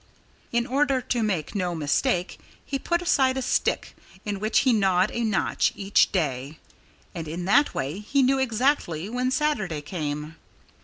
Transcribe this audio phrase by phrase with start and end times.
[0.51, 5.11] In order to make no mistake, he put aside a stick in which he gnawed
[5.11, 6.57] a notch each day.
[7.13, 10.37] And in that way he knew exactly when Saturday came.